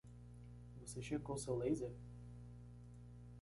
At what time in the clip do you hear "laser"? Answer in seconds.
1.55-1.93